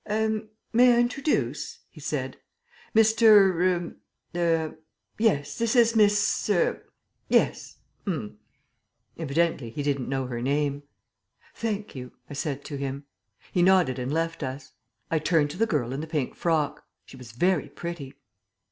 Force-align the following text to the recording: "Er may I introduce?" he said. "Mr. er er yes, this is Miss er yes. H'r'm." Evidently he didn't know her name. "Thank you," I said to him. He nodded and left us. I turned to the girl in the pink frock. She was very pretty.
"Er 0.09 0.47
may 0.73 0.95
I 0.95 0.99
introduce?" 0.99 1.77
he 1.91 1.99
said. 1.99 2.37
"Mr. 2.95 3.53
er 3.53 3.95
er 4.35 4.75
yes, 5.19 5.59
this 5.59 5.75
is 5.75 5.95
Miss 5.95 6.49
er 6.49 6.83
yes. 7.29 7.77
H'r'm." 8.07 8.37
Evidently 9.15 9.69
he 9.69 9.83
didn't 9.83 10.09
know 10.09 10.25
her 10.25 10.41
name. 10.41 10.81
"Thank 11.53 11.93
you," 11.93 12.13
I 12.27 12.33
said 12.33 12.65
to 12.65 12.77
him. 12.77 13.05
He 13.51 13.61
nodded 13.61 13.99
and 13.99 14.11
left 14.11 14.41
us. 14.41 14.73
I 15.11 15.19
turned 15.19 15.51
to 15.51 15.57
the 15.57 15.67
girl 15.67 15.93
in 15.93 16.01
the 16.01 16.07
pink 16.07 16.33
frock. 16.33 16.83
She 17.05 17.15
was 17.15 17.33
very 17.33 17.69
pretty. 17.69 18.15